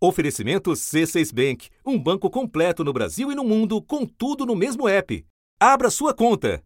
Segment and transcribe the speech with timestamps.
[0.00, 4.88] Oferecimento C6 Bank, um banco completo no Brasil e no mundo, com tudo no mesmo
[4.88, 5.24] app.
[5.58, 6.62] Abra sua conta.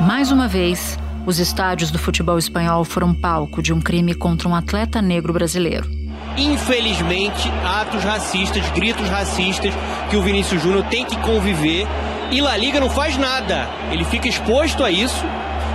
[0.00, 4.54] Mais uma vez, os estádios do futebol espanhol foram palco de um crime contra um
[4.54, 5.86] atleta negro brasileiro.
[6.38, 9.74] Infelizmente, atos racistas, gritos racistas
[10.08, 11.86] que o Vinícius Júnior tem que conviver
[12.30, 13.68] e La Liga não faz nada.
[13.90, 15.22] Ele fica exposto a isso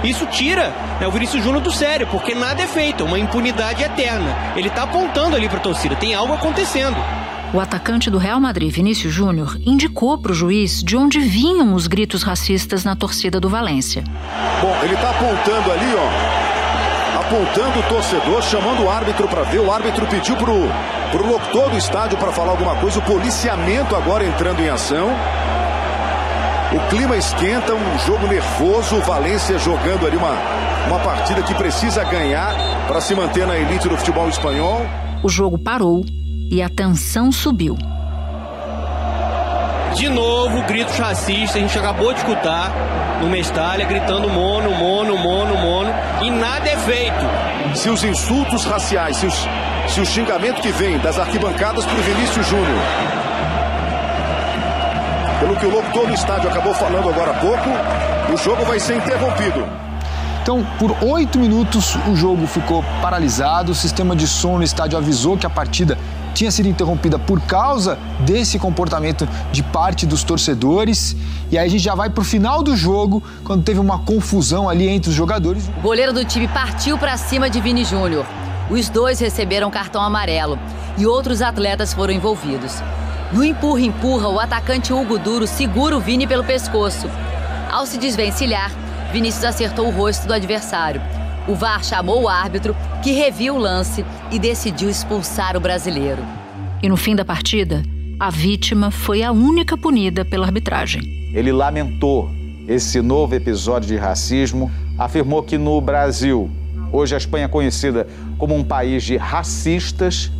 [0.03, 4.35] isso tira né, o Vinícius Júnior do sério, porque nada é feito, uma impunidade eterna.
[4.55, 6.97] Ele está apontando ali para a torcida, tem algo acontecendo.
[7.53, 11.87] O atacante do Real Madrid, Vinícius Júnior, indicou para o juiz de onde vinham os
[11.87, 14.03] gritos racistas na torcida do Valência.
[14.61, 16.47] Bom, ele está apontando ali, ó,
[17.21, 19.59] apontando o torcedor, chamando o árbitro para ver.
[19.59, 22.99] O árbitro pediu para o locutor do estádio para falar alguma coisa.
[22.99, 25.09] O policiamento agora entrando em ação.
[26.77, 29.01] O clima esquenta, um jogo nervoso.
[29.01, 30.37] Valência jogando ali uma,
[30.85, 32.53] uma partida que precisa ganhar
[32.87, 34.85] para se manter na elite do futebol espanhol.
[35.23, 36.05] O jogo parou
[36.51, 37.75] e a tensão subiu.
[39.95, 42.71] De novo, gritos racistas, a gente acabou de escutar
[43.21, 45.89] no Mestalha, gritando mono, mono, mono, mono,
[46.21, 47.75] e nada é feito.
[47.75, 49.47] Se os insultos raciais, se, os,
[49.87, 53.26] se o xingamento que vem das arquibancadas para o Vinícius Júnior
[55.39, 57.69] pelo que o locutor do estádio acabou falando agora há pouco,
[58.33, 59.65] o jogo vai ser interrompido.
[60.41, 63.73] Então, por oito minutos, o jogo ficou paralisado.
[63.73, 65.97] O sistema de som no estádio avisou que a partida
[66.33, 71.17] tinha sido interrompida por causa desse comportamento de parte dos torcedores.
[71.51, 74.69] E aí a gente já vai para o final do jogo, quando teve uma confusão
[74.69, 75.69] ali entre os jogadores.
[75.79, 78.25] O goleiro do time partiu para cima de Vini Júnior.
[78.69, 80.57] Os dois receberam cartão amarelo
[80.97, 82.81] e outros atletas foram envolvidos.
[83.31, 87.09] No empurra-empurra, o atacante Hugo Duro segura o Vini pelo pescoço.
[87.69, 88.71] Ao se desvencilhar,
[89.11, 91.01] Vinícius acertou o rosto do adversário.
[91.45, 96.23] O VAR chamou o árbitro, que reviu o lance e decidiu expulsar o brasileiro.
[96.81, 97.83] E no fim da partida,
[98.17, 101.01] a vítima foi a única punida pela arbitragem.
[101.33, 102.31] Ele lamentou
[102.65, 106.49] esse novo episódio de racismo, afirmou que no Brasil,
[106.93, 108.07] hoje a Espanha é conhecida
[108.37, 110.31] como um país de racistas,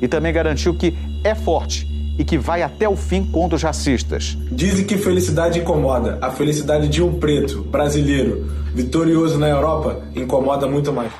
[0.00, 4.36] e também garantiu que é forte e que vai até o fim contra os racistas.
[4.50, 6.18] Dizem que felicidade incomoda.
[6.20, 11.12] A felicidade de um preto, brasileiro, vitorioso na Europa, incomoda muito mais.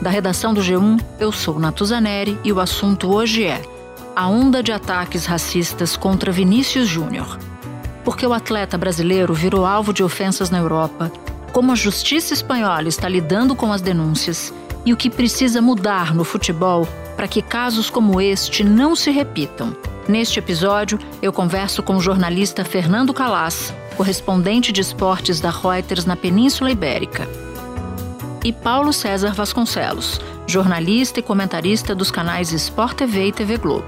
[0.00, 3.60] Da redação do G1, eu sou Natuzaneri e o assunto hoje é
[4.16, 7.38] a onda de ataques racistas contra Vinícius Júnior.
[8.02, 11.12] Porque o atleta brasileiro virou alvo de ofensas na Europa,
[11.52, 14.54] como a justiça espanhola está lidando com as denúncias
[14.86, 16.88] e o que precisa mudar no futebol
[17.20, 19.76] para que casos como este não se repitam.
[20.08, 26.16] Neste episódio, eu converso com o jornalista Fernando Calas, correspondente de esportes da Reuters na
[26.16, 27.28] Península Ibérica,
[28.42, 33.84] e Paulo César Vasconcelos, jornalista e comentarista dos canais Sport TV e TV Globo.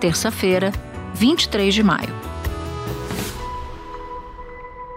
[0.00, 0.72] Terça-feira,
[1.14, 2.12] 23 de maio.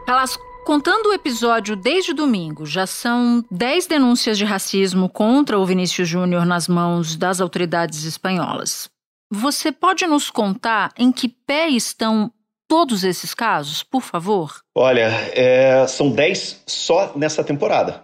[0.07, 6.07] Calas, Contando o episódio desde domingo, já são 10 denúncias de racismo contra o Vinícius
[6.07, 8.87] Júnior nas mãos das autoridades espanholas.
[9.31, 12.31] Você pode nos contar em que pé estão
[12.67, 14.61] todos esses casos, por favor?
[14.75, 18.03] Olha, é, são 10 só nessa temporada.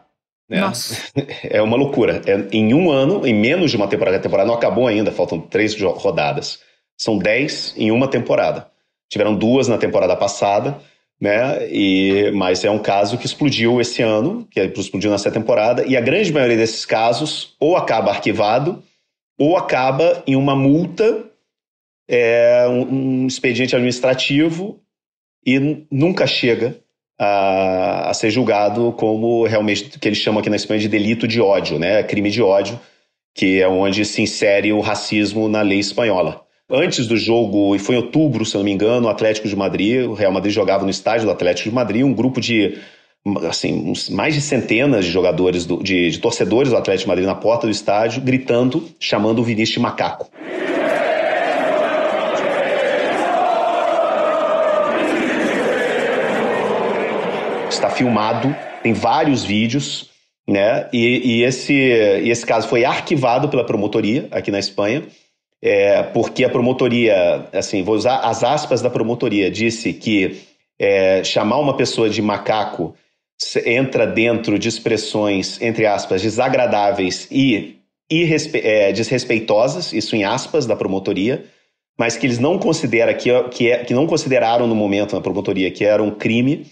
[0.50, 0.60] Né?
[0.60, 1.04] Nossa.
[1.48, 2.20] É uma loucura.
[2.26, 5.40] É, em um ano, em menos de uma temporada, a temporada não acabou ainda, faltam
[5.40, 6.58] três rodadas.
[6.98, 8.72] São 10 em uma temporada.
[9.08, 10.82] Tiveram duas na temporada passada
[11.20, 11.68] né?
[11.70, 16.02] E, mas é um caso que explodiu esse ano, que explodiu nessa temporada, e a
[16.02, 18.84] grande maioria desses casos ou acaba arquivado
[19.38, 21.26] ou acaba em uma multa,
[22.08, 24.80] é, um, um expediente administrativo
[25.46, 26.80] e nunca chega
[27.20, 31.42] a, a, ser julgado como realmente que eles chamam aqui na Espanha de delito de
[31.42, 32.04] ódio, né?
[32.04, 32.80] Crime de ódio,
[33.34, 36.45] que é onde se insere o racismo na lei espanhola.
[36.70, 39.56] Antes do jogo, e foi em outubro, se eu não me engano, o Atlético de
[39.56, 42.80] Madrid, o Real Madrid jogava no estádio do Atlético de Madrid, um grupo de
[43.48, 47.36] assim, mais de centenas de jogadores, do, de, de, torcedores do Atlético de Madrid na
[47.36, 50.28] porta do estádio, gritando, chamando o Vinícius de macaco.
[57.70, 60.10] Está filmado, tem vários vídeos,
[60.48, 60.90] né?
[60.92, 65.04] E, e esse, e esse caso foi arquivado pela promotoria aqui na Espanha
[65.62, 70.42] é, porque a promotoria, assim, vou usar as aspas da promotoria, disse que
[70.80, 72.94] é, chamar uma pessoa de macaco
[73.66, 77.78] entra dentro de expressões, entre aspas, desagradáveis e
[78.10, 81.46] é, desrespeitosas, isso em aspas da promotoria,
[81.98, 85.72] mas que eles não consideram que, que, é, que não consideraram no momento na promotoria
[85.72, 86.66] que era um crime,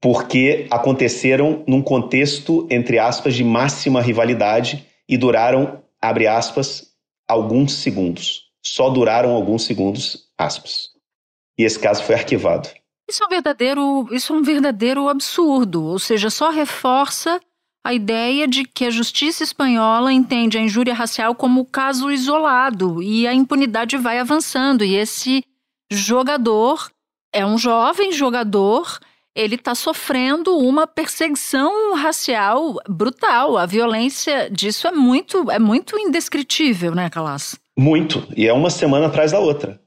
[0.00, 6.93] porque aconteceram num contexto, entre aspas, de máxima rivalidade e duraram, abre aspas,
[7.28, 8.50] alguns segundos.
[8.64, 10.90] Só duraram alguns segundos, aspas.
[11.58, 12.68] E esse caso foi arquivado.
[13.08, 17.38] Isso é um verdadeiro, isso é um verdadeiro absurdo, ou seja, só reforça
[17.84, 23.26] a ideia de que a justiça espanhola entende a injúria racial como caso isolado e
[23.26, 24.82] a impunidade vai avançando.
[24.82, 25.44] E esse
[25.92, 26.90] jogador
[27.30, 28.98] é um jovem jogador,
[29.34, 33.56] ele está sofrendo uma perseguição racial brutal.
[33.58, 37.56] A violência disso é muito, é muito indescritível, né, Calas?
[37.76, 38.26] Muito.
[38.36, 39.80] E é uma semana atrás da outra.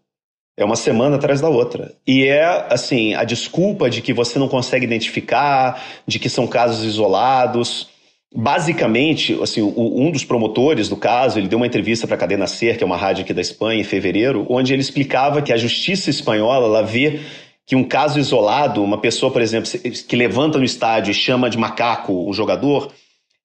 [0.57, 1.94] É uma semana atrás da outra.
[2.05, 6.83] E é, assim, a desculpa de que você não consegue identificar, de que são casos
[6.83, 7.88] isolados.
[8.35, 12.75] Basicamente, assim, um dos promotores do caso, ele deu uma entrevista para a Cadena Ser,
[12.75, 16.09] que é uma rádio aqui da Espanha, em fevereiro, onde ele explicava que a justiça
[16.09, 17.21] espanhola, ela vê
[17.67, 19.69] que um caso isolado, uma pessoa, por exemplo,
[20.07, 22.93] que levanta no estádio e chama de macaco o jogador,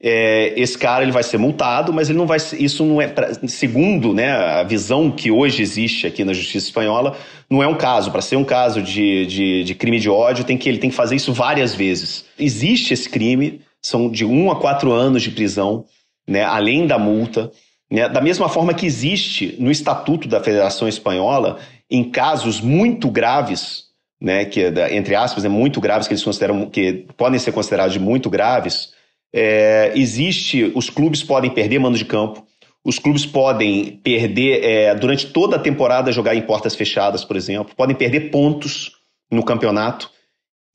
[0.00, 2.38] é, esse cara ele vai ser multado, mas ele não vai.
[2.58, 3.12] Isso não é.
[3.48, 7.16] Segundo né, a visão que hoje existe aqui na justiça espanhola,
[7.50, 8.12] não é um caso.
[8.12, 10.96] Para ser um caso de, de, de, crime de ódio, tem que, ele tem que
[10.96, 12.24] fazer isso várias vezes.
[12.38, 15.84] Existe esse crime, são de um a quatro anos de prisão,
[16.28, 17.50] né, além da multa.
[17.90, 21.58] Né, da mesma forma que existe no Estatuto da Federação Espanhola,
[21.90, 23.91] em casos muito graves,
[24.22, 27.98] né, que entre aspas, é muito graves, que eles consideram que podem ser considerados de
[27.98, 28.90] muito graves
[29.32, 32.46] é, existe, os clubes podem perder mando de campo,
[32.84, 37.74] os clubes podem perder, é, durante toda a temporada, jogar em portas fechadas, por exemplo,
[37.74, 38.92] podem perder pontos
[39.30, 40.10] no campeonato.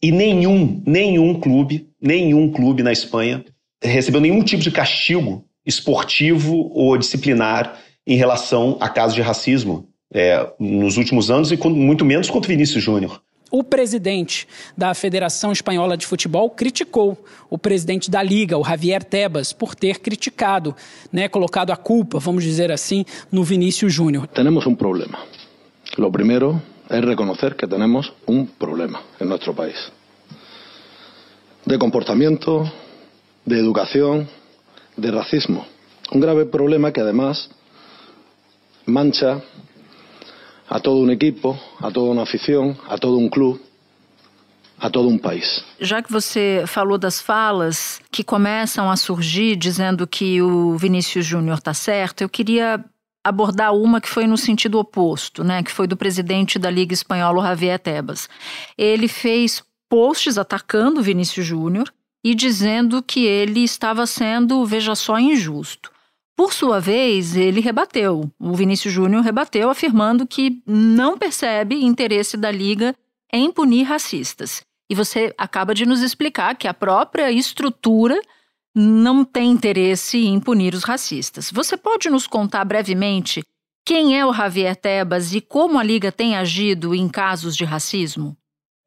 [0.01, 3.43] E nenhum, nenhum clube, nenhum clube na Espanha
[3.83, 10.49] recebeu nenhum tipo de castigo esportivo ou disciplinar em relação a casos de racismo é,
[10.59, 13.21] nos últimos anos e muito menos contra o Vinícius Júnior.
[13.49, 17.17] O presidente da Federação Espanhola de Futebol criticou
[17.49, 20.75] o presidente da Liga, o Javier Tebas, por ter criticado,
[21.11, 24.27] né, colocado a culpa, vamos dizer assim, no Vinícius Júnior.
[24.27, 25.19] Temos um problema.
[25.97, 29.91] Lo primeiro é reconhecer que temos um problema em nosso país.
[31.65, 32.69] De comportamento,
[33.45, 34.27] de educação,
[34.97, 35.65] de racismo.
[36.13, 37.49] Um grave problema que además
[38.85, 39.41] mancha
[40.69, 43.61] a todo um equipo, a toda uma afição, a todo um clube,
[44.79, 45.63] a todo um país.
[45.79, 51.57] Já que você falou das falas que começam a surgir dizendo que o Vinícius Júnior
[51.57, 52.83] está certo, eu queria
[53.23, 57.43] abordar uma que foi no sentido oposto, né, que foi do presidente da Liga Espanhola,
[57.43, 58.29] Javier Tebas.
[58.77, 61.91] Ele fez posts atacando o Vinícius Júnior
[62.23, 65.91] e dizendo que ele estava sendo, veja só, injusto.
[66.37, 68.31] Por sua vez, ele rebateu.
[68.39, 72.95] O Vinícius Júnior rebateu, afirmando que não percebe interesse da Liga
[73.33, 74.61] em punir racistas.
[74.87, 78.21] E você acaba de nos explicar que a própria estrutura
[78.75, 81.49] não tem interesse em punir os racistas.
[81.51, 83.41] Você pode nos contar brevemente
[83.83, 88.37] quem é o Javier Tebas e como a Liga tem agido em casos de racismo?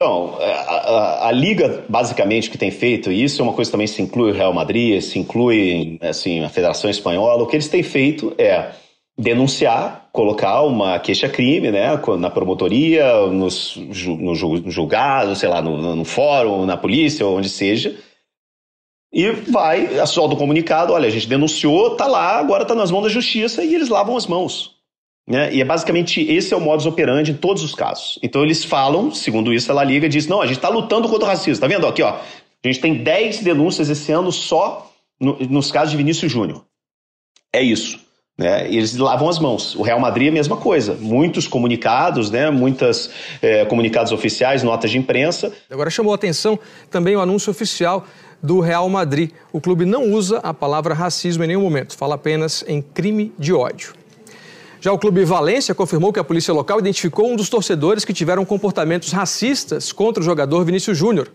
[0.03, 3.87] Então, a, a, a, Liga, basicamente, que tem feito isso, é uma coisa que também
[3.87, 7.43] se inclui o Real Madrid, se inclui assim, a Federação Espanhola.
[7.43, 8.71] O que eles têm feito é
[9.19, 16.65] denunciar, colocar uma queixa-crime né, na promotoria, nos, no julgado, sei lá, no, no fórum,
[16.65, 17.95] na polícia, onde seja,
[19.13, 23.03] e vai, solta o comunicado, olha, a gente denunciou, tá lá, agora tá nas mãos
[23.03, 24.80] da justiça e eles lavam as mãos.
[25.29, 25.55] Né?
[25.55, 28.19] E é basicamente esse é o modus operandi em todos os casos.
[28.23, 31.29] Então eles falam, segundo isso, a Liga diz: não, a gente está lutando contra o
[31.29, 31.61] racismo.
[31.61, 31.87] Tá vendo?
[31.87, 32.17] Aqui, ó.
[32.63, 36.65] A gente tem 10 denúncias esse ano só no, nos casos de Vinícius Júnior.
[37.53, 37.99] É isso.
[38.41, 38.67] Né?
[38.69, 39.75] Eles lavam as mãos.
[39.75, 40.95] O Real Madrid é a mesma coisa.
[40.95, 42.51] Muitos comunicados, né?
[42.51, 43.11] muitas
[43.43, 45.53] é, comunicados oficiais, notas de imprensa.
[45.71, 46.59] Agora chamou a atenção
[46.91, 48.07] também o anúncio oficial
[48.43, 49.31] do Real Madrid.
[49.53, 53.53] O clube não usa a palavra racismo em nenhum momento, fala apenas em crime de
[53.53, 54.00] ódio.
[54.81, 58.47] Já o Clube Valência confirmou que a polícia local identificou um dos torcedores que tiveram
[58.47, 61.31] comportamentos racistas contra o jogador Vinícius Júnior.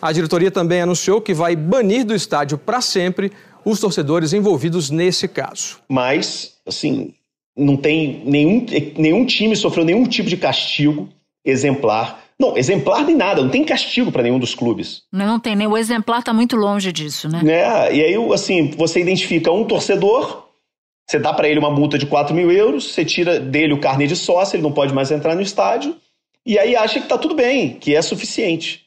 [0.00, 3.32] A diretoria também anunciou que vai banir do estádio para sempre
[3.64, 5.78] os torcedores envolvidos nesse caso.
[5.88, 7.14] Mas, assim,
[7.56, 8.66] não tem nenhum,
[8.98, 11.08] nenhum time sofreu nenhum tipo de castigo
[11.42, 12.22] exemplar.
[12.38, 15.02] Não, exemplar nem nada, não tem castigo para nenhum dos clubes.
[15.10, 17.40] Não, não tem, nem o exemplar está muito longe disso, né?
[17.42, 17.94] né?
[17.94, 20.51] E aí, assim, você identifica um torcedor
[21.08, 24.06] você dá para ele uma multa de 4 mil euros, você tira dele o carnê
[24.06, 25.96] de sócio, ele não pode mais entrar no estádio,
[26.44, 28.82] e aí acha que está tudo bem, que é suficiente.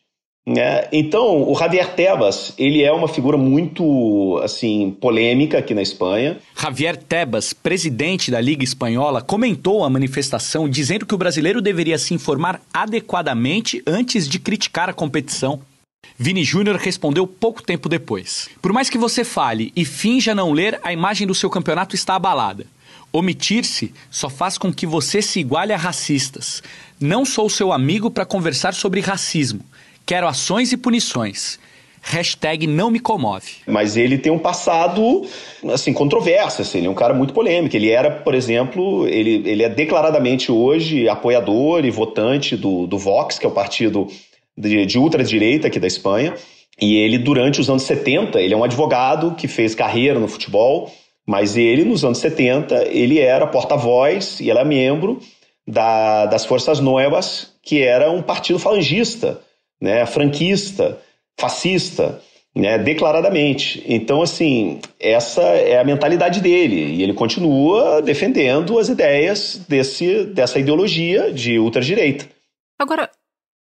[0.48, 0.88] Né?
[0.92, 6.38] Então, o Javier Tebas, ele é uma figura muito assim polêmica aqui na Espanha.
[6.56, 12.14] Javier Tebas, presidente da Liga Espanhola, comentou a manifestação dizendo que o brasileiro deveria se
[12.14, 15.60] informar adequadamente antes de criticar a competição.
[16.18, 18.50] Vini Júnior respondeu pouco tempo depois.
[18.62, 22.16] Por mais que você fale e finja não ler, a imagem do seu campeonato está
[22.16, 22.66] abalada.
[23.12, 26.62] Omitir-se só faz com que você se iguale a racistas.
[27.00, 29.62] Não sou seu amigo para conversar sobre racismo.
[30.06, 31.60] Quero ações e punições.
[32.02, 33.54] Hashtag não me comove.
[33.66, 35.26] Mas ele tem um passado,
[35.74, 37.76] assim, controverso, assim, ele é um cara muito polêmico.
[37.76, 43.40] Ele era, por exemplo, ele, ele é declaradamente hoje apoiador e votante do, do Vox,
[43.40, 44.08] que é o partido
[44.58, 46.34] de, de ultradireita aqui da Espanha.
[46.80, 50.92] E ele, durante os anos 70, ele é um advogado que fez carreira no futebol,
[51.26, 55.20] mas ele, nos anos 70, ele era porta-voz e era é membro
[55.68, 59.42] da, das Forças Novas, que era um partido falangista,
[59.82, 61.00] né, franquista,
[61.38, 62.22] fascista,
[62.56, 63.84] né, declaradamente.
[63.88, 70.60] Então, assim, essa é a mentalidade dele e ele continua defendendo as ideias desse, dessa
[70.60, 72.26] ideologia de ultradireita.
[72.80, 73.10] Agora,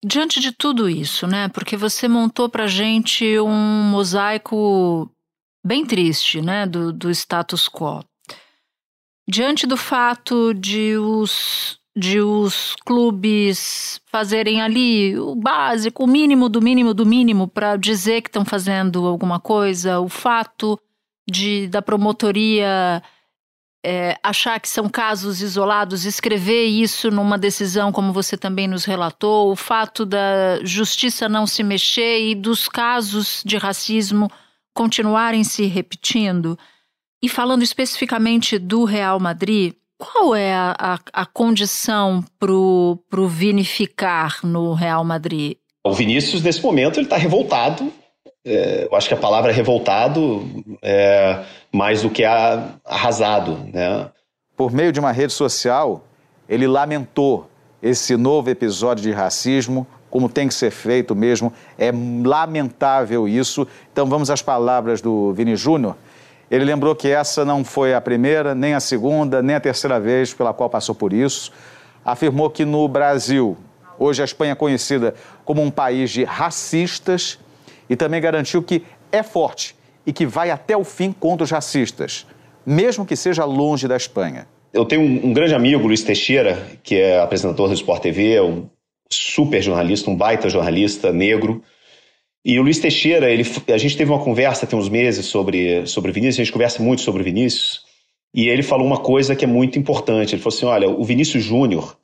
[0.05, 5.11] diante de tudo isso, né, porque você montou para gente um mosaico
[5.65, 8.05] bem triste, né, do, do status quo.
[9.29, 16.61] Diante do fato de os de os clubes fazerem ali o básico, o mínimo do
[16.61, 20.79] mínimo do mínimo para dizer que estão fazendo alguma coisa, o fato
[21.31, 23.01] de da promotoria
[23.85, 29.53] é, achar que são casos isolados, escrever isso numa decisão, como você também nos relatou,
[29.53, 34.31] o fato da justiça não se mexer e dos casos de racismo
[34.73, 36.59] continuarem se repetindo.
[37.23, 43.65] E falando especificamente do Real Madrid, qual é a, a, a condição para o Vini
[43.65, 45.57] ficar no Real Madrid?
[45.87, 47.93] O Vinícius, nesse momento, ele está revoltado.
[48.45, 50.47] É, eu acho que a palavra é revoltado
[50.83, 51.41] é
[51.73, 53.59] mais do que arrasado.
[53.73, 54.11] Né?
[54.57, 56.05] Por meio de uma rede social,
[56.49, 57.49] ele lamentou
[57.83, 61.53] esse novo episódio de racismo, como tem que ser feito mesmo.
[61.79, 61.91] É
[62.25, 63.67] lamentável isso.
[63.93, 65.97] Então vamos às palavras do Vini Júnior
[66.51, 70.33] ele lembrou que essa não foi a primeira, nem a segunda, nem a terceira vez
[70.35, 71.51] pela qual passou por isso.
[72.05, 73.57] Afirmou que no Brasil,
[73.99, 77.39] hoje a Espanha é conhecida como um país de racistas,
[77.89, 79.75] e também garantiu que é forte
[80.07, 82.27] e que vai até o fim contra os racistas,
[82.65, 84.47] mesmo que seja longe da Espanha.
[84.73, 88.69] Eu tenho um, um grande amigo, Luiz Teixeira, que é apresentador do Sport TV, um
[89.11, 91.63] super jornalista, um baita jornalista negro,
[92.45, 96.13] e o Luiz Teixeira, ele, a gente teve uma conversa tem uns meses sobre, sobre
[96.13, 97.83] Vinícius, a gente conversa muito sobre Vinícius,
[98.35, 100.35] e ele falou uma coisa que é muito importante.
[100.35, 101.97] Ele falou assim: olha, o Vinícius Júnior,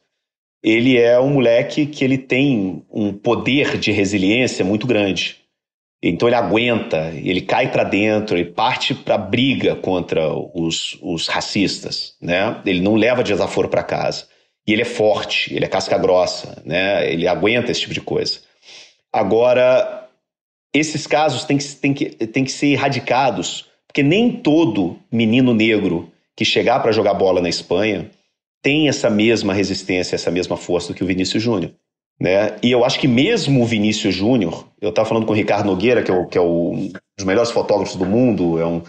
[0.62, 5.39] ele é um moleque que ele tem um poder de resiliência muito grande.
[6.02, 12.14] Então ele aguenta, ele cai para dentro, ele parte para briga contra os, os racistas,
[12.20, 12.60] né?
[12.64, 14.26] Ele não leva desaforo para casa.
[14.66, 17.10] E ele é forte, ele é casca grossa, né?
[17.10, 18.40] Ele aguenta esse tipo de coisa.
[19.12, 20.08] Agora,
[20.72, 26.10] esses casos têm que, têm que, têm que ser erradicados, porque nem todo menino negro
[26.36, 28.10] que chegar para jogar bola na Espanha
[28.62, 31.72] tem essa mesma resistência, essa mesma força do que o Vinícius Júnior.
[32.20, 32.56] Né?
[32.62, 36.02] E eu acho que mesmo o Vinícius Júnior, eu estava falando com o Ricardo Nogueira,
[36.02, 38.82] que é, o, que é o, um dos melhores fotógrafos do mundo, é um,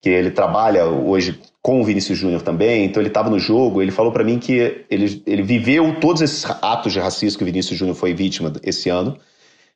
[0.00, 3.90] que ele trabalha hoje com o Vinícius Júnior também, então ele estava no jogo, ele
[3.90, 7.76] falou para mim que ele, ele viveu todos esses atos de racismo que o Vinícius
[7.76, 9.18] Júnior foi vítima esse ano,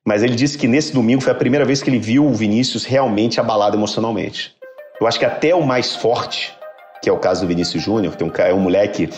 [0.07, 2.85] mas ele disse que nesse domingo foi a primeira vez que ele viu o Vinícius
[2.85, 4.55] realmente abalado emocionalmente.
[5.01, 6.55] Eu acho que até o mais forte,
[7.03, 9.09] que é o caso do Vinícius Júnior, que é um moleque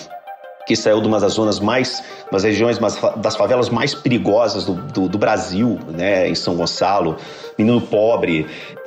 [0.67, 2.79] que saiu de uma das zonas mais, das regiões
[3.17, 7.17] das favelas mais perigosas do, do, do, Brasil, né, em São Gonçalo,
[7.59, 8.47] menino pobre,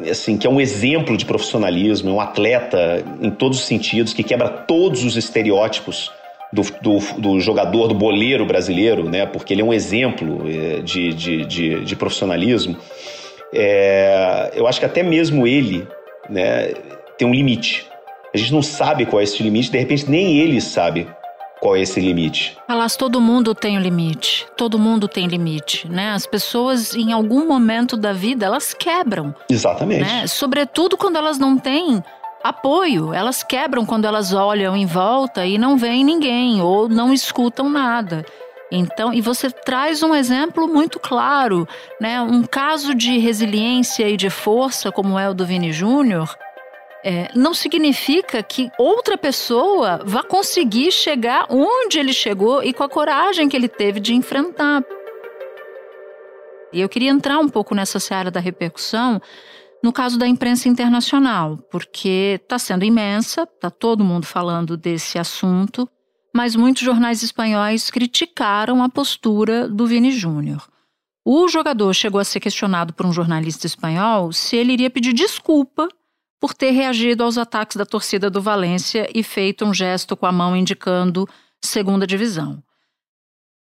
[0.09, 4.23] assim, que é um exemplo de profissionalismo, é um atleta em todos os sentidos, que
[4.23, 6.11] quebra todos os estereótipos
[6.51, 9.25] do, do, do, jogador, do boleiro brasileiro, né?
[9.25, 12.77] porque ele é um exemplo é, de, de, de, de profissionalismo,
[13.53, 15.87] é, eu acho que até mesmo ele
[16.29, 16.73] né,
[17.17, 17.87] tem um limite.
[18.33, 21.07] A gente não sabe qual é esse limite, de repente nem ele sabe
[21.65, 22.55] qual é esse limite.
[22.67, 24.45] Alas, todo mundo tem um limite.
[24.55, 26.11] Todo mundo tem limite, né?
[26.11, 29.33] As pessoas, em algum momento da vida, elas quebram.
[29.49, 30.01] Exatamente.
[30.01, 30.27] Né?
[30.27, 32.03] Sobretudo quando elas não têm
[32.43, 33.11] apoio.
[33.11, 38.23] Elas quebram quando elas olham em volta e não veem ninguém ou não escutam nada.
[38.71, 41.67] Então, e você traz um exemplo muito claro,
[41.99, 42.21] né?
[42.21, 46.37] Um caso de resiliência e de força, como é o do Vini Júnior,
[47.07, 52.89] é, não significa que outra pessoa vá conseguir chegar onde ele chegou e com a
[52.89, 54.83] coragem que ele teve de enfrentar.
[56.73, 59.21] E eu queria entrar um pouco nessa seara da repercussão,
[59.83, 65.87] no caso da imprensa internacional, porque está sendo imensa, está todo mundo falando desse assunto,
[66.33, 70.67] mas muitos jornais espanhóis criticaram a postura do Vini Júnior.
[71.23, 75.87] O jogador chegou a ser questionado por um jornalista espanhol se ele iria pedir desculpa
[76.39, 80.31] por ter reagido aos ataques da torcida do Valência e feito um gesto com a
[80.31, 81.27] mão indicando
[81.61, 82.61] segunda divisão.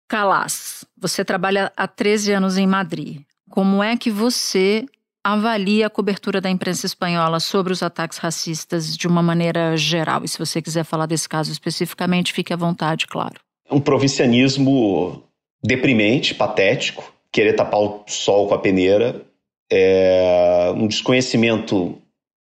[0.08, 3.22] Calas, você trabalha há 13 anos em Madrid.
[3.50, 4.86] Como é que você
[5.24, 10.24] avalia a cobertura da imprensa espanhola sobre os ataques racistas de uma maneira geral?
[10.24, 13.40] E se você quiser falar desse caso especificamente, fique à vontade, claro.
[13.70, 15.24] Um provincianismo
[15.64, 19.26] deprimente, patético, querer tapar o sol com a peneira,
[19.72, 22.02] é um desconhecimento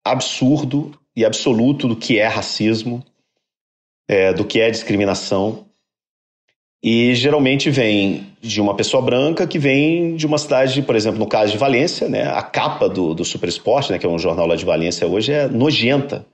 [0.04, 3.04] absurdo e absoluto do que é racismo,
[4.08, 5.66] é, do que é discriminação.
[6.82, 11.26] E geralmente vem de uma pessoa branca que vem de uma cidade, por exemplo, no
[11.26, 14.46] caso de Valência, né, a capa do, do Super Esporte, né, que é um jornal
[14.46, 16.26] lá de Valência hoje, é nojenta,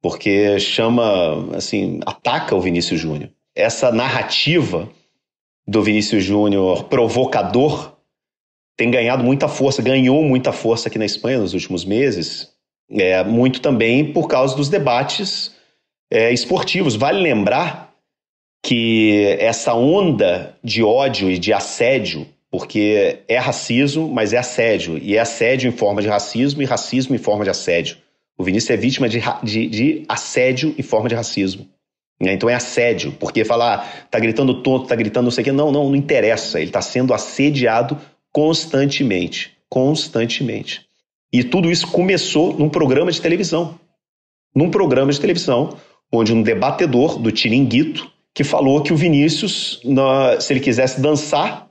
[0.00, 3.30] porque chama, assim, ataca o Vinícius Júnior.
[3.54, 4.88] Essa narrativa
[5.66, 7.96] do Vinícius Júnior provocador
[8.76, 12.50] tem ganhado muita força, ganhou muita força aqui na Espanha nos últimos meses,
[12.90, 15.54] é, muito também por causa dos debates
[16.10, 16.96] é, esportivos.
[16.96, 17.92] Vale lembrar
[18.62, 25.16] que essa onda de ódio e de assédio, porque é racismo, mas é assédio, e
[25.16, 27.96] é assédio em forma de racismo e racismo em forma de assédio.
[28.36, 31.68] O Vinícius é vítima de, de, de assédio em forma de racismo.
[32.20, 32.34] Né?
[32.34, 35.52] Então é assédio, porque falar, ah, tá gritando tonto, tá gritando não sei o quê.
[35.52, 36.58] Não, não, não interessa.
[36.58, 37.98] Ele está sendo assediado
[38.32, 39.56] constantemente.
[39.68, 40.86] Constantemente.
[41.32, 43.78] E tudo isso começou num programa de televisão.
[44.54, 45.76] Num programa de televisão,
[46.12, 49.80] onde um debatedor do Tiringuito que falou que o Vinícius,
[50.40, 51.68] se ele quisesse dançar,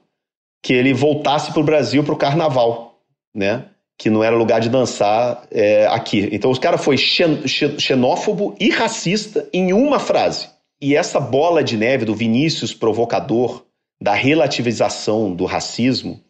[0.61, 3.01] que ele voltasse para o Brasil para o carnaval,
[3.33, 3.65] né?
[3.97, 6.29] Que não era lugar de dançar é, aqui.
[6.31, 10.49] Então, o cara foi xenófobo e racista em uma frase.
[10.81, 13.65] E essa bola de neve do Vinícius provocador,
[14.01, 16.21] da relativização do racismo,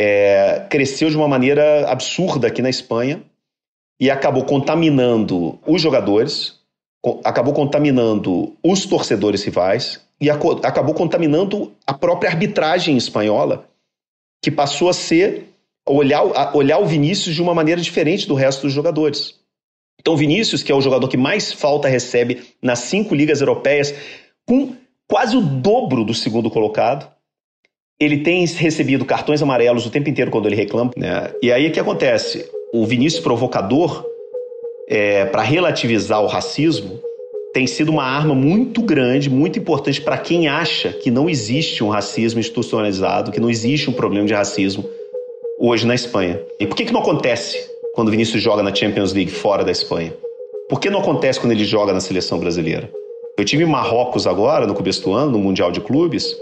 [0.00, 3.20] é, cresceu de uma maneira absurda aqui na Espanha
[4.00, 6.54] e acabou contaminando os jogadores,
[7.24, 13.68] acabou contaminando os torcedores rivais e acabou contaminando a própria arbitragem espanhola,
[14.40, 15.48] que passou a ser
[15.84, 16.22] olhar,
[16.54, 19.34] olhar o Vinícius de uma maneira diferente do resto dos jogadores.
[20.00, 23.92] Então, Vinícius, que é o jogador que mais falta recebe nas cinco ligas europeias,
[24.46, 24.76] com
[25.08, 27.12] quase o dobro do segundo colocado,
[28.00, 30.92] ele tem recebido cartões amarelos o tempo inteiro quando ele reclama.
[30.96, 31.32] Né?
[31.42, 32.48] E aí o que acontece?
[32.72, 34.04] O Vinícius provocador,
[34.88, 37.00] é, para relativizar o racismo,
[37.52, 41.88] tem sido uma arma muito grande, muito importante para quem acha que não existe um
[41.88, 44.84] racismo institucionalizado, que não existe um problema de racismo
[45.58, 46.40] hoje na Espanha.
[46.60, 47.58] E por que, que não acontece
[47.94, 50.14] quando o Vinícius joga na Champions League fora da Espanha?
[50.68, 52.88] Por que não acontece quando ele joga na seleção brasileira?
[53.36, 56.36] Eu tive Marrocos agora, no começo do ano, no Mundial de Clubes,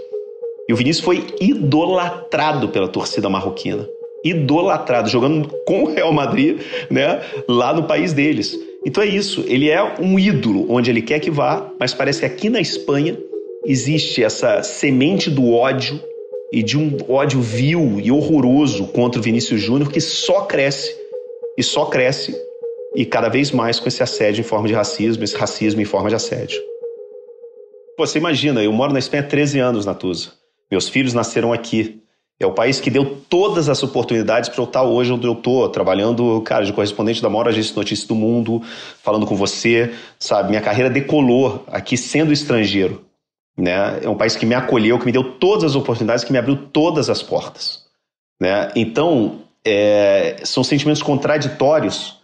[0.67, 3.87] e o Vinícius foi idolatrado pela torcida marroquina.
[4.23, 8.57] Idolatrado, jogando com o Real Madrid, né, lá no país deles.
[8.85, 12.25] Então é isso, ele é um ídolo onde ele quer que vá, mas parece que
[12.25, 13.17] aqui na Espanha
[13.65, 15.99] existe essa semente do ódio
[16.51, 20.95] e de um ódio vil e horroroso contra o Vinícius Júnior que só cresce
[21.57, 22.35] e só cresce
[22.95, 26.09] e cada vez mais com esse assédio em forma de racismo, esse racismo em forma
[26.09, 26.59] de assédio.
[27.97, 30.31] Você imagina, eu moro na Espanha há 13 anos, Natuza.
[30.69, 32.01] Meus filhos nasceram aqui.
[32.39, 35.67] É o país que deu todas as oportunidades para eu estar hoje onde eu estou,
[35.69, 38.61] trabalhando, cara, de correspondente da maior agência de notícias do mundo,
[39.01, 40.49] falando com você, sabe?
[40.49, 43.03] Minha carreira decolou aqui sendo estrangeiro,
[43.57, 44.01] né?
[44.03, 46.55] É um país que me acolheu, que me deu todas as oportunidades, que me abriu
[46.71, 47.85] todas as portas,
[48.39, 48.71] né?
[48.75, 52.19] Então, é, são sentimentos contraditórios,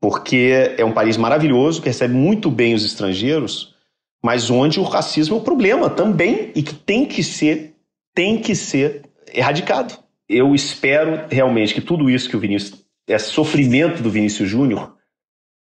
[0.00, 3.74] porque é um país maravilhoso, que recebe muito bem os estrangeiros,
[4.22, 7.74] mas onde o racismo é um problema também e que tem que ser
[8.18, 9.02] tem que ser
[9.32, 9.96] erradicado.
[10.28, 14.96] Eu espero realmente que tudo isso que o Vinícius, esse sofrimento do Vinícius Júnior,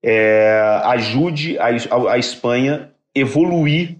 [0.04, 4.00] é, ajude a, a, a Espanha evoluir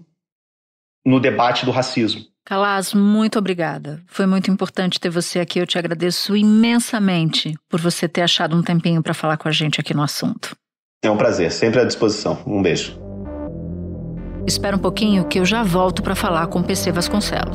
[1.06, 2.22] no debate do racismo.
[2.44, 4.02] Calas, muito obrigada.
[4.08, 5.60] Foi muito importante ter você aqui.
[5.60, 9.80] Eu te agradeço imensamente por você ter achado um tempinho para falar com a gente
[9.80, 10.56] aqui no assunto.
[11.00, 12.42] É um prazer, sempre à disposição.
[12.44, 13.00] Um beijo.
[14.44, 17.54] Espera um pouquinho que eu já volto para falar com o PC Vasconcelos.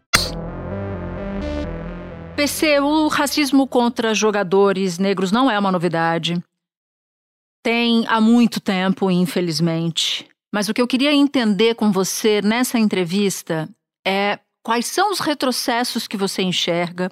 [2.41, 6.43] PC, o racismo contra jogadores negros não é uma novidade.
[7.61, 10.27] Tem há muito tempo, infelizmente.
[10.51, 13.69] Mas o que eu queria entender com você nessa entrevista
[14.03, 17.11] é quais são os retrocessos que você enxerga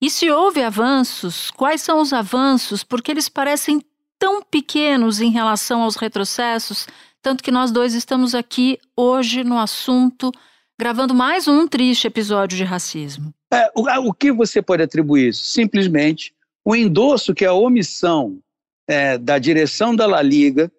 [0.00, 3.82] e se houve avanços, quais são os avanços, porque eles parecem
[4.18, 6.88] tão pequenos em relação aos retrocessos,
[7.20, 10.32] tanto que nós dois estamos aqui hoje no assunto,
[10.78, 13.32] gravando mais um triste episódio de racismo.
[13.52, 15.44] É, o, o, que você pode atribuir isso?
[15.44, 16.34] Simplesmente
[16.64, 18.38] o endosso que a omissão
[18.88, 20.70] é, da direção da La Liga,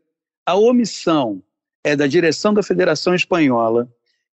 [0.45, 1.41] a omissão
[1.84, 3.88] é, da direção da Federação Espanhola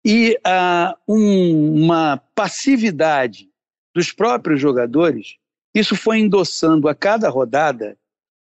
[0.04, 3.50] e a, um, uma passividade
[3.94, 5.36] dos próprios jogadores,
[5.76, 7.98] isso foi endossando a cada rodada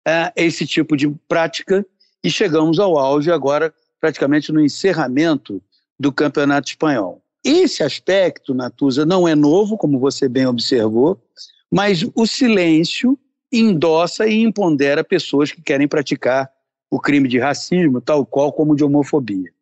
[0.06, 1.86] é, esse tipo de prática
[2.22, 5.62] e chegamos ao auge agora, praticamente no encerramento
[5.98, 7.22] do Campeonato Espanhol.
[7.44, 11.22] Esse aspecto, Natuza, não é novo, como você bem observou,
[11.70, 13.18] mas o silêncio
[13.52, 16.50] endossa e impondera pessoas que querem praticar
[16.90, 19.52] o crime de racismo, tal qual como de homofobia.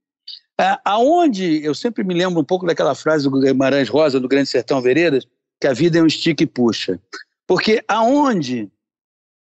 [0.60, 4.48] É, aonde eu sempre me lembro um pouco daquela frase do Guimarães Rosa, do Grande
[4.48, 5.26] Sertão Veredas,
[5.60, 7.00] que a vida é um estica e puxa.
[7.46, 8.70] Porque aonde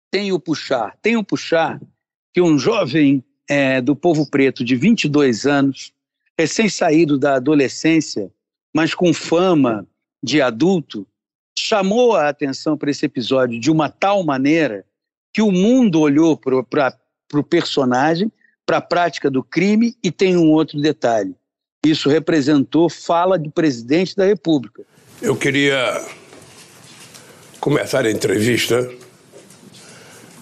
[0.10, 1.80] tem o puxar, tem o puxar
[2.34, 5.94] que um jovem é, do povo preto de 22 anos,
[6.38, 8.32] recém-saído da adolescência,
[8.74, 9.88] mas com fama
[10.22, 11.08] de adulto,
[11.58, 14.86] chamou a atenção para esse episódio de uma tal maneira
[15.34, 16.58] que o mundo olhou para
[17.34, 18.32] o personagem,
[18.66, 21.36] para a prática do crime e tem um outro detalhe.
[21.86, 24.84] Isso representou fala do presidente da República.
[25.22, 26.04] Eu queria
[27.60, 28.92] começar a entrevista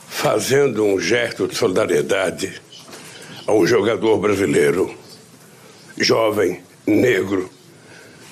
[0.08, 2.62] fazendo um gesto de solidariedade
[3.46, 4.96] a um jogador brasileiro,
[5.98, 7.50] jovem, negro,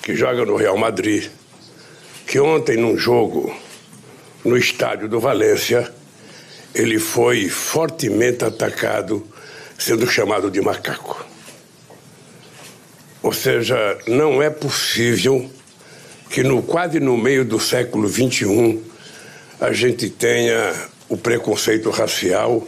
[0.02, 1.30] que joga no Real Madrid
[2.26, 3.54] que ontem, num jogo
[4.44, 5.92] no estádio do Valência,
[6.74, 9.26] ele foi fortemente atacado,
[9.78, 11.26] sendo chamado de macaco.
[13.22, 15.50] Ou seja, não é possível
[16.30, 18.80] que no quase no meio do século XXI
[19.60, 20.74] a gente tenha
[21.10, 22.66] o preconceito racial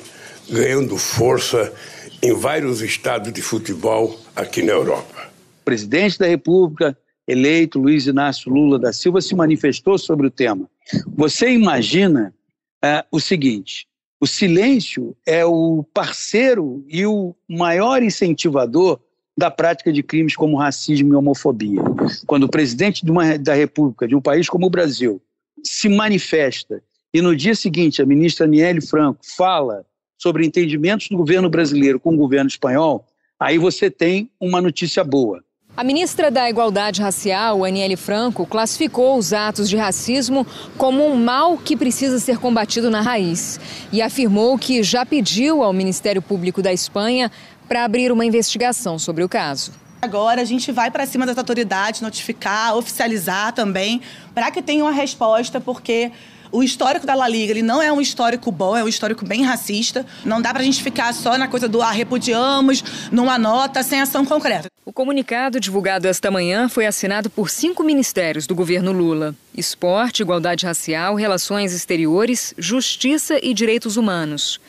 [0.50, 1.72] ganhando força
[2.20, 5.30] em vários estados de futebol aqui na Europa.
[5.60, 10.68] O presidente da República eleito Luiz Inácio Lula da Silva se manifestou sobre o tema.
[11.16, 12.34] Você imagina
[12.82, 13.86] é, o seguinte:
[14.20, 19.00] o silêncio é o parceiro e o maior incentivador
[19.36, 21.82] da prática de crimes como racismo e homofobia.
[22.26, 25.20] Quando o presidente uma, da República de um país como o Brasil
[25.62, 29.84] se manifesta e no dia seguinte a ministra Aniele Franco fala
[30.18, 33.04] sobre entendimentos do governo brasileiro com o governo espanhol,
[33.38, 35.42] aí você tem uma notícia boa.
[35.76, 40.46] A ministra da Igualdade Racial, Aniele Franco, classificou os atos de racismo
[40.78, 43.58] como um mal que precisa ser combatido na raiz
[43.92, 47.28] e afirmou que já pediu ao Ministério Público da Espanha
[47.66, 49.72] para abrir uma investigação sobre o caso.
[50.00, 54.00] Agora a gente vai para cima das autoridades, notificar, oficializar também,
[54.32, 56.12] para que tenha uma resposta, porque
[56.54, 59.42] o histórico da La Liga ele não é um histórico bom, é um histórico bem
[59.42, 60.06] racista.
[60.24, 64.00] Não dá para a gente ficar só na coisa do ah, repudiamos, numa nota, sem
[64.00, 64.73] ação concreta.
[64.86, 70.66] O comunicado divulgado esta manhã foi assinado por cinco ministérios do governo Lula: Esporte, Igualdade
[70.66, 74.60] Racial, Relações Exteriores, Justiça e Direitos Humanos.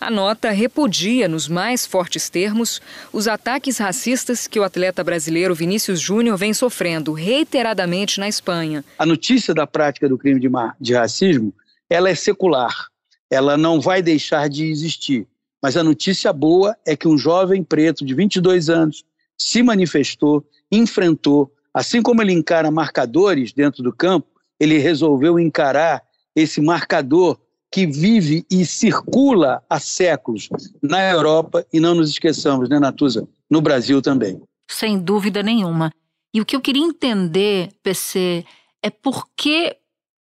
[0.00, 2.80] A nota repudia, nos mais fortes termos,
[3.12, 8.84] os ataques racistas que o atleta brasileiro Vinícius Júnior vem sofrendo reiteradamente na Espanha.
[8.96, 10.48] A notícia da prática do crime de,
[10.80, 11.52] de racismo
[11.90, 12.86] ela é secular,
[13.28, 15.26] ela não vai deixar de existir.
[15.60, 19.04] Mas a notícia boa é que um jovem preto de 22 anos
[19.36, 26.02] se manifestou, enfrentou, assim como ele encara marcadores dentro do campo, ele resolveu encarar
[26.34, 27.38] esse marcador
[27.70, 30.48] que vive e circula há séculos
[30.80, 33.26] na Europa e não nos esqueçamos, né, Natuza?
[33.50, 34.40] No Brasil também.
[34.70, 35.92] Sem dúvida nenhuma.
[36.32, 38.44] E o que eu queria entender, PC,
[38.82, 39.76] é por que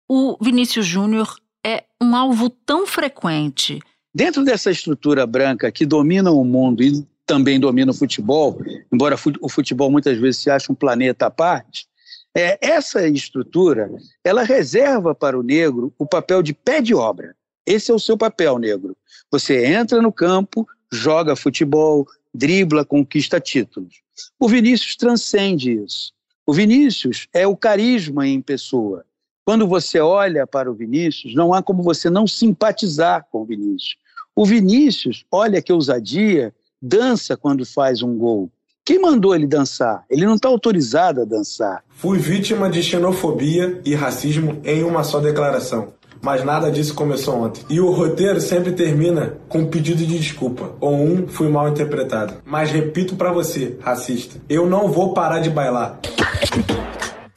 [0.09, 3.81] o Vinícius Júnior é um alvo tão frequente.
[4.15, 8.61] Dentro dessa estrutura branca que domina o mundo e também domina o futebol,
[8.92, 11.87] embora o futebol muitas vezes se ache um planeta à parte,
[12.35, 13.90] é, essa estrutura
[14.23, 17.35] ela reserva para o negro o papel de pé de obra.
[17.64, 18.95] Esse é o seu papel, negro.
[19.31, 24.03] Você entra no campo, joga futebol, dribla, conquista títulos.
[24.38, 26.12] O Vinícius transcende isso.
[26.45, 29.07] O Vinícius é o carisma em pessoa.
[29.42, 33.97] Quando você olha para o Vinícius, não há como você não simpatizar com o Vinícius.
[34.37, 38.51] O Vinícius, olha que ousadia, dança quando faz um gol.
[38.85, 40.05] Quem mandou ele dançar?
[40.11, 41.85] Ele não está autorizado a dançar.
[41.88, 45.95] Fui vítima de xenofobia e racismo em uma só declaração.
[46.21, 47.64] Mas nada disso começou ontem.
[47.68, 50.73] E o roteiro sempre termina com um pedido de desculpa.
[50.81, 52.35] Ou um fui mal interpretado.
[52.45, 56.01] Mas repito para você, racista, eu não vou parar de bailar.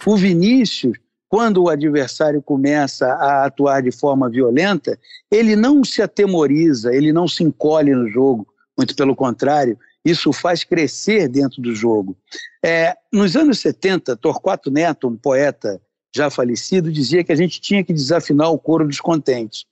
[0.06, 0.98] O Vinícius,
[1.30, 5.00] quando o adversário começa a atuar de forma violenta,
[5.32, 8.48] ele não se atemoriza, ele não se encolhe no jogo.
[8.78, 12.16] Muito pelo contrário, isso faz crescer dentro do jogo.
[12.64, 15.82] É, nos anos 70, Torquato Neto, um poeta
[16.16, 19.66] já falecido, dizia que a gente tinha que desafinar o coro dos contentes.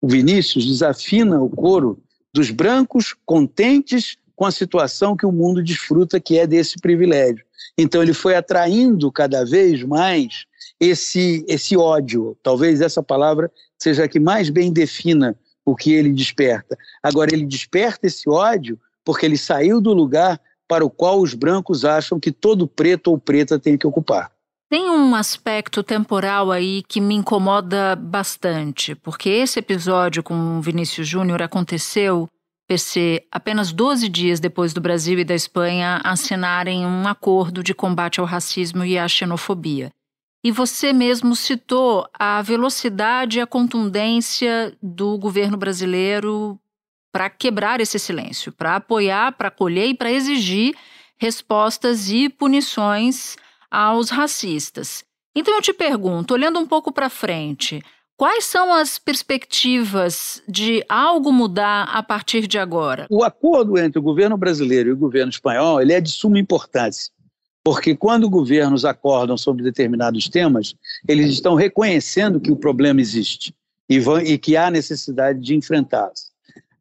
[0.00, 6.18] O Vinícius desafina o coro dos brancos contentes com a situação que o mundo desfruta,
[6.18, 7.44] que é desse privilégio.
[7.76, 10.46] Então ele foi atraindo cada vez mais
[10.78, 12.36] esse, esse ódio.
[12.42, 16.76] Talvez essa palavra seja a que mais bem defina o que ele desperta.
[17.02, 21.84] Agora, ele desperta esse ódio porque ele saiu do lugar para o qual os brancos
[21.84, 24.30] acham que todo preto ou preta tem que ocupar.
[24.70, 31.42] Tem um aspecto temporal aí que me incomoda bastante, porque esse episódio com Vinícius Júnior
[31.42, 32.28] aconteceu,
[32.68, 38.20] PC, apenas 12 dias depois do Brasil e da Espanha assinarem um acordo de combate
[38.20, 39.90] ao racismo e à xenofobia.
[40.42, 46.58] E você mesmo citou a velocidade e a contundência do governo brasileiro
[47.12, 50.74] para quebrar esse silêncio, para apoiar, para acolher e para exigir
[51.18, 53.36] respostas e punições
[53.70, 55.04] aos racistas.
[55.34, 57.82] Então eu te pergunto, olhando um pouco para frente,
[58.16, 63.06] quais são as perspectivas de algo mudar a partir de agora?
[63.10, 67.12] O acordo entre o governo brasileiro e o governo espanhol ele é de suma importância.
[67.62, 70.74] Porque quando governos acordam sobre determinados temas,
[71.06, 73.54] eles estão reconhecendo que o problema existe
[73.88, 76.30] e, vão, e que há necessidade de enfrentá-los.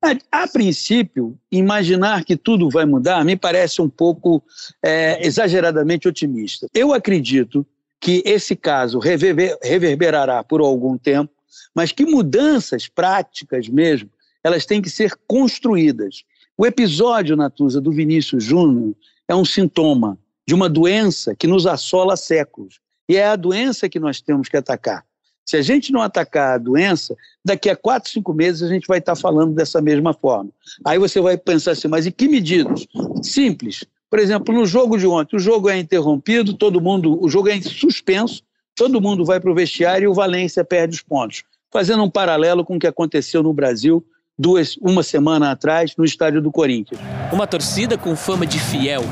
[0.01, 4.41] A, a, princípio, imaginar que tudo vai mudar me parece um pouco
[4.81, 6.67] é, exageradamente otimista.
[6.73, 7.65] Eu acredito
[7.99, 11.33] que esse caso reverber, reverberará por algum tempo,
[11.75, 14.09] mas que mudanças práticas mesmo,
[14.41, 16.23] elas têm que ser construídas.
[16.57, 18.95] O episódio, Natuza, do Vinícius Júnior
[19.27, 20.17] é um sintoma
[20.49, 22.79] de uma doença que nos assola há séculos.
[23.07, 25.05] E é a doença que nós temos que atacar.
[25.45, 28.97] Se a gente não atacar a doença, daqui a quatro, cinco meses a gente vai
[28.97, 30.49] estar falando dessa mesma forma.
[30.83, 32.87] Aí você vai pensar assim, mas em que medidas?
[33.21, 33.85] Simples.
[34.09, 37.61] Por exemplo, no jogo de ontem, o jogo é interrompido, todo mundo, o jogo é
[37.61, 38.41] suspenso,
[38.75, 41.43] todo mundo vai para o vestiário e o Valência perde os pontos.
[41.71, 44.03] Fazendo um paralelo com o que aconteceu no Brasil
[44.39, 47.01] duas, uma semana atrás no estádio do Corinthians.
[47.29, 49.03] Uma torcida com fama de fiel,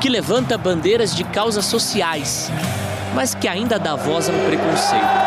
[0.00, 2.50] que levanta bandeiras de causas sociais,
[3.14, 5.24] mas que ainda dá voz ao preconceito.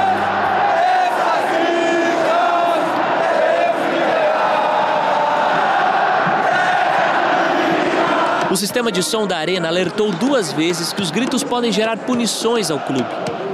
[8.50, 12.72] O sistema de som da arena alertou duas vezes que os gritos podem gerar punições
[12.72, 13.10] ao clube.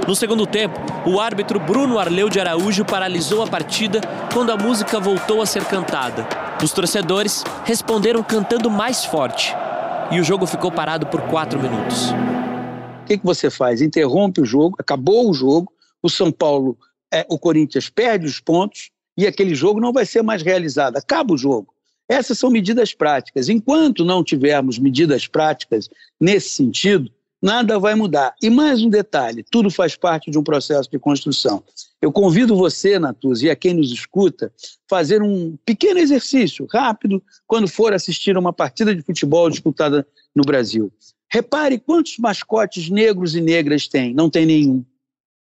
[0.06, 4.00] No segundo tempo, o árbitro Bruno Arleu de Araújo paralisou a partida
[4.32, 6.26] quando a música voltou a ser cantada.
[6.62, 9.54] Os torcedores responderam cantando mais forte.
[10.10, 12.10] E o jogo ficou parado por quatro minutos.
[13.02, 13.82] O que, que você faz?
[13.82, 15.70] Interrompe o jogo, acabou o jogo,
[16.02, 16.78] o São Paulo,
[17.12, 20.96] é, o Corinthians perde os pontos e aquele jogo não vai ser mais realizado.
[20.96, 21.74] Acaba o jogo.
[22.08, 23.48] Essas são medidas práticas.
[23.48, 25.88] Enquanto não tivermos medidas práticas
[26.20, 27.10] nesse sentido,
[27.44, 28.34] nada vai mudar.
[28.42, 31.62] E mais um detalhe: tudo faz parte de um processo de construção.
[32.00, 34.50] Eu convido você, Natuz, e a quem nos escuta,
[34.88, 40.90] fazer um pequeno exercício rápido quando for assistir uma partida de futebol disputada no Brasil.
[41.30, 44.14] Repare quantos mascotes negros e negras tem.
[44.14, 44.82] Não tem nenhum.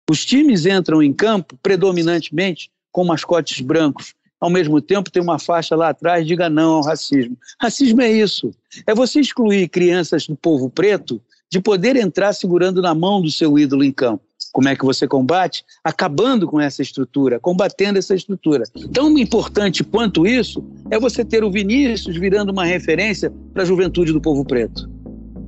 [0.09, 5.75] Os times entram em campo predominantemente com mascotes brancos ao mesmo tempo tem uma faixa
[5.75, 7.37] lá atrás, diga não ao racismo.
[7.59, 8.51] Racismo é isso.
[8.85, 11.21] É você excluir crianças do povo preto
[11.51, 14.23] de poder entrar segurando na mão do seu ídolo em campo.
[14.51, 15.65] Como é que você combate?
[15.84, 18.63] Acabando com essa estrutura, combatendo essa estrutura.
[18.93, 24.13] Tão importante quanto isso é você ter o Vinícius virando uma referência para a juventude
[24.13, 24.89] do povo preto.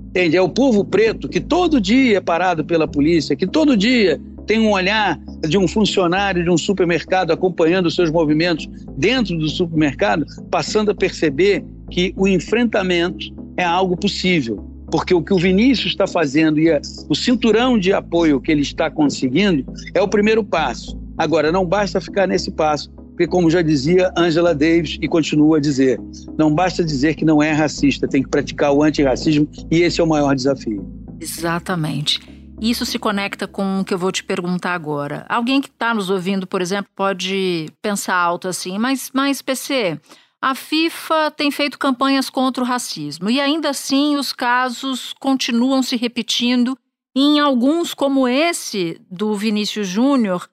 [0.09, 0.35] Entende?
[0.35, 4.59] É o povo preto que todo dia é parado pela polícia, que todo dia tem
[4.59, 10.25] um olhar de um funcionário de um supermercado acompanhando os seus movimentos dentro do supermercado,
[10.49, 14.76] passando a perceber que o enfrentamento é algo possível.
[14.91, 16.69] Porque o que o Vinícius está fazendo e
[17.09, 20.97] o cinturão de apoio que ele está conseguindo é o primeiro passo.
[21.17, 25.59] Agora, não basta ficar nesse passo, porque, como já dizia Angela Davis e continua a
[25.59, 25.99] dizer,
[26.37, 30.03] não basta dizer que não é racista, tem que praticar o antirracismo e esse é
[30.03, 30.87] o maior desafio.
[31.19, 32.21] Exatamente.
[32.61, 35.25] Isso se conecta com o que eu vou te perguntar agora.
[35.29, 39.99] Alguém que está nos ouvindo, por exemplo, pode pensar alto assim, mas, mas PC,
[40.41, 45.95] A FIFA tem feito campanhas contra o racismo e ainda assim os casos continuam se
[45.95, 46.77] repetindo.
[47.15, 50.47] E em alguns, como esse do Vinícius Júnior,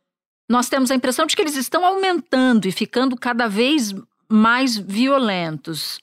[0.49, 3.95] nós temos a impressão de que eles estão aumentando e ficando cada vez
[4.29, 5.99] mais violentos.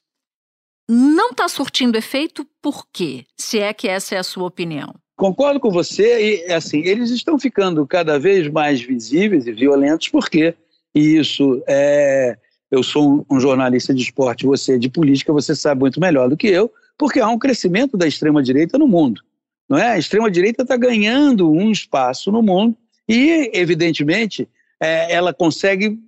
[0.87, 3.25] Não está surtindo efeito por quê?
[3.35, 4.93] Se é que essa é a sua opinião.
[5.15, 10.55] Concordo com você e assim eles estão ficando cada vez mais visíveis e violentos porque
[10.93, 12.37] isso é
[12.71, 16.37] eu sou um jornalista de esporte, você é de política, você sabe muito melhor do
[16.37, 19.21] que eu, porque há um crescimento da extrema-direita no mundo.
[19.67, 19.91] Não é?
[19.91, 22.75] A extrema-direita está ganhando um espaço no mundo
[23.07, 24.47] e, evidentemente,
[24.79, 25.99] é, ela consegue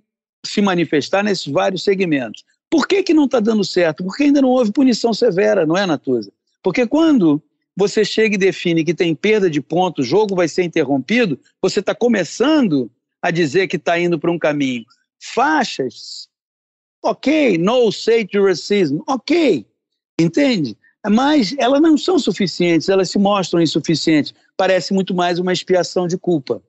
[0.44, 2.44] se manifestar nesses vários segmentos.
[2.70, 4.02] Por que, que não está dando certo?
[4.02, 6.32] Porque ainda não houve punição severa, não é, Natuza?
[6.62, 7.42] Porque quando
[7.76, 11.80] você chega e define que tem perda de pontos, o jogo vai ser interrompido, você
[11.80, 14.84] está começando a dizer que está indo para um caminho.
[15.20, 16.28] Faixas
[17.06, 17.90] Ok, no
[18.32, 19.66] to racism, ok,
[20.18, 20.74] entende?
[21.06, 24.32] Mas elas não são suficientes, elas se mostram insuficientes.
[24.56, 26.62] Parece muito mais uma expiação de culpa.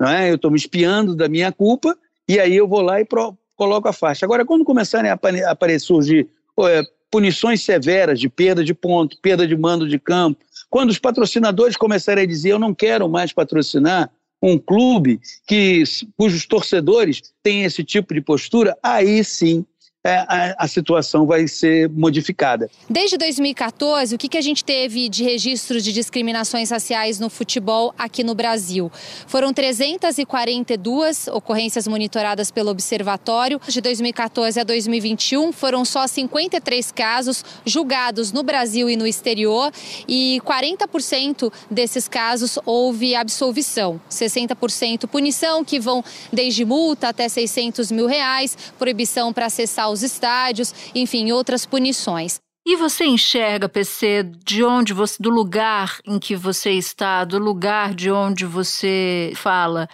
[0.00, 0.30] Não é?
[0.30, 1.94] Eu estou me espiando da minha culpa
[2.26, 4.24] e aí eu vou lá e pro, coloco a faixa.
[4.24, 5.18] Agora, quando começarem a
[5.50, 6.26] aparecer, surgir
[6.60, 11.76] é, punições severas de perda de ponto, perda de mando de campo, quando os patrocinadores
[11.76, 14.10] começarem a dizer eu não quero mais patrocinar
[14.42, 15.84] um clube que,
[16.16, 19.66] cujos torcedores têm esse tipo de postura, aí sim
[20.04, 22.68] a, a, situação vai ser modificada.
[22.90, 27.94] Desde 2014, o que, que a gente teve de registros de discriminações raciais no futebol
[27.96, 28.90] aqui no Brasil?
[29.28, 33.60] Foram 342 ocorrências monitoradas pelo Observatório.
[33.68, 39.70] De 2014 a 2021, foram só 53 casos julgados no Brasil e no exterior,
[40.08, 48.06] e 40% desses casos houve absolvição, 60% punição, que vão desde multa até 600 mil
[48.06, 52.40] reais, proibição para acessar aos estádios, enfim, outras punições.
[52.66, 57.92] E você enxerga, PC, de onde você, do lugar em que você está, do lugar
[57.92, 59.88] de onde você fala,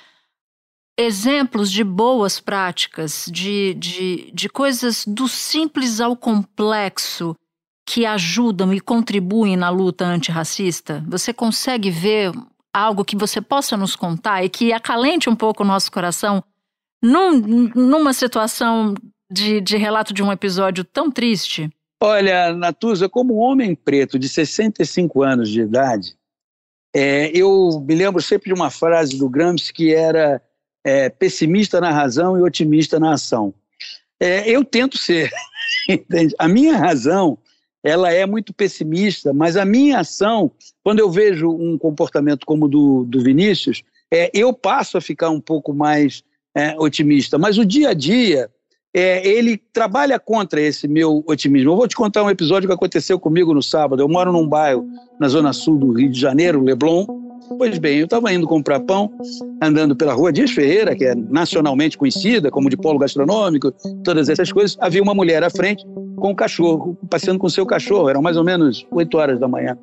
[0.99, 7.35] exemplos de boas práticas, de, de, de coisas do simples ao complexo
[7.89, 11.03] que ajudam e contribuem na luta antirracista?
[11.09, 12.33] Você consegue ver
[12.71, 16.45] algo que você possa nos contar e que acalente um pouco o nosso coração
[17.03, 18.95] num, numa situação
[19.31, 21.71] de, de relato de um episódio tão triste?
[22.01, 26.17] Olha, Natuza, como homem preto de 65 anos de idade,
[26.95, 30.41] é, eu me lembro sempre de uma frase do Gramsci que era
[30.85, 33.53] é, pessimista na razão e otimista na ação.
[34.21, 35.31] É, eu tento ser,
[35.89, 36.35] entende?
[36.39, 37.39] A minha razão,
[37.83, 40.51] ela é muito pessimista, mas a minha ação,
[40.83, 45.31] quando eu vejo um comportamento como o do, do Vinícius, é, eu passo a ficar
[45.31, 46.23] um pouco mais
[46.55, 47.39] é, otimista.
[47.39, 48.51] Mas o dia a dia,
[48.95, 51.73] é, ele trabalha contra esse meu otimismo.
[51.73, 54.03] Eu vou te contar um episódio que aconteceu comigo no sábado.
[54.03, 54.87] Eu moro num bairro
[55.21, 57.07] na zona sul do Rio de Janeiro, Leblon.
[57.57, 59.11] Pois bem, eu estava indo comprar pão,
[59.63, 63.73] andando pela rua Dias Ferreira, que é nacionalmente conhecida como de polo gastronômico,
[64.05, 64.77] todas essas coisas.
[64.81, 68.09] Havia uma mulher à frente com um cachorro, passeando com seu cachorro.
[68.09, 69.79] Eram mais ou menos 8 horas da manhã.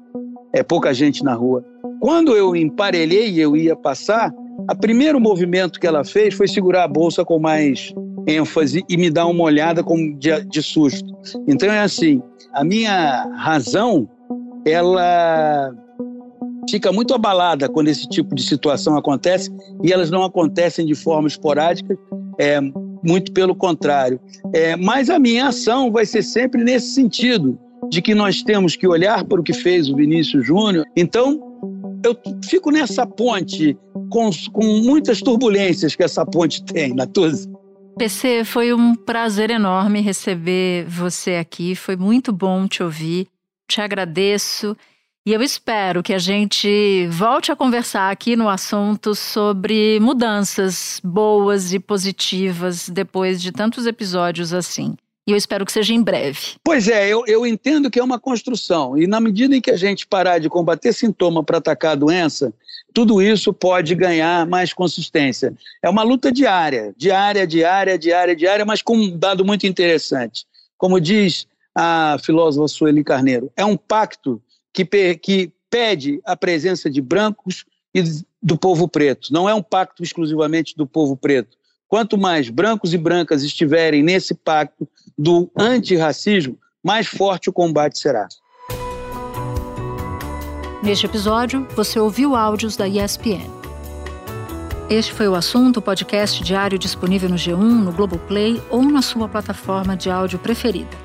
[0.54, 1.66] É pouca gente na rua.
[2.00, 4.32] Quando eu emparelhei e eu ia passar,
[4.72, 7.94] o primeiro movimento que ela fez foi segurar a bolsa com mais
[8.28, 11.16] ênfase e me dar uma olhada com, de, de susto.
[11.48, 12.22] Então é assim,
[12.54, 14.10] a minha razão,
[14.66, 15.72] ela
[16.70, 19.52] fica muito abalada quando esse tipo de situação acontece
[19.84, 21.96] e elas não acontecem de forma esporádica,
[22.40, 22.60] é,
[23.04, 24.20] muito pelo contrário.
[24.54, 28.88] É, mas a minha ação vai ser sempre nesse sentido, de que nós temos que
[28.88, 30.86] olhar para o que fez o Vinícius Júnior.
[30.96, 31.55] Então,
[32.06, 32.16] eu
[32.48, 33.76] fico nessa ponte
[34.12, 37.50] com, com muitas turbulências que essa ponte tem, Natuza.
[37.98, 41.76] PC, foi um prazer enorme receber você aqui.
[41.76, 43.28] Foi muito bom te ouvir.
[43.68, 44.78] Te agradeço.
[45.26, 51.74] E eu espero que a gente volte a conversar aqui no assunto sobre mudanças boas
[51.74, 54.96] e positivas depois de tantos episódios assim.
[55.28, 56.56] E eu espero que seja em breve.
[56.64, 58.96] Pois é, eu, eu entendo que é uma construção.
[58.96, 62.54] E na medida em que a gente parar de combater sintoma para atacar a doença,
[62.94, 65.54] tudo isso pode ganhar mais consistência.
[65.82, 70.46] É uma luta diária, diária, diária, diária, diária, mas com um dado muito interessante.
[70.78, 74.86] Como diz a filósofa Sueli Carneiro, é um pacto que,
[75.18, 78.04] que pede a presença de brancos e
[78.42, 79.34] do povo preto.
[79.34, 81.58] Não é um pacto exclusivamente do povo preto.
[81.88, 88.28] Quanto mais brancos e brancas estiverem nesse pacto do antirracismo, mais forte o combate será.
[90.84, 93.50] Neste episódio, você ouviu áudios da ESPN.
[94.88, 99.98] Este foi o assunto, podcast diário disponível no G1, no Globoplay ou na sua plataforma
[99.98, 100.96] de áudio preferida.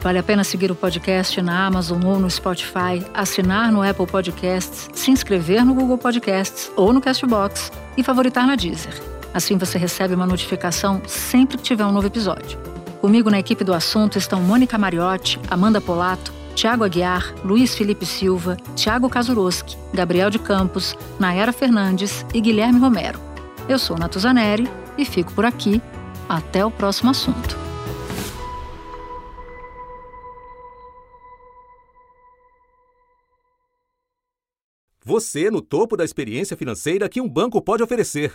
[0.00, 4.88] Vale a pena seguir o podcast na Amazon ou no Spotify, assinar no Apple Podcasts,
[4.92, 9.19] se inscrever no Google Podcasts ou no Castbox e favoritar na Deezer.
[9.32, 12.58] Assim você recebe uma notificação sempre que tiver um novo episódio.
[13.00, 18.56] Comigo na equipe do assunto estão Mônica Mariotti, Amanda Polato, Tiago Aguiar, Luiz Felipe Silva,
[18.74, 23.18] Tiago Kazuroski, Gabriel de Campos, Nayara Fernandes e Guilherme Romero.
[23.68, 24.68] Eu sou Natuzaneri
[24.98, 25.80] e fico por aqui.
[26.28, 27.58] Até o próximo assunto.
[35.02, 38.34] Você no topo da experiência financeira que um banco pode oferecer.